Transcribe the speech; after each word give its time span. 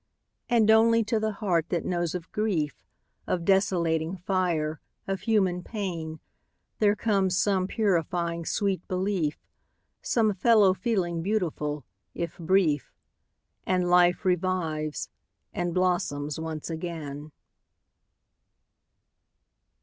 And 0.49 0.71
only 0.71 1.03
to 1.03 1.19
the 1.19 1.33
heart 1.33 1.69
that 1.69 1.85
knows 1.85 2.15
of 2.15 2.31
grief, 2.31 2.87
Of 3.27 3.45
desolating 3.45 4.17
fire, 4.17 4.81
of 5.07 5.21
human 5.21 5.61
pain, 5.61 6.19
There 6.79 6.95
comes 6.95 7.37
some 7.37 7.67
purifying 7.67 8.43
sweet 8.45 8.81
belief, 8.87 9.37
Some 10.01 10.33
fellow 10.33 10.73
feeling 10.73 11.21
beautiful, 11.21 11.85
if 12.15 12.35
brief. 12.39 12.91
And 13.67 13.91
life 13.91 14.25
revives, 14.25 15.09
and 15.53 15.71
blossoms 15.71 16.39
once 16.39 16.71
again. 16.71 17.31